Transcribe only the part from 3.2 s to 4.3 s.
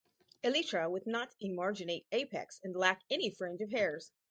fringe of hairs.